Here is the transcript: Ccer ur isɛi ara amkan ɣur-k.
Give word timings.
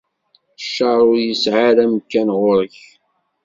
Ccer 0.63 0.99
ur 1.11 1.17
isɛi 1.31 1.59
ara 1.69 1.83
amkan 1.89 2.29
ɣur-k. 2.39 2.77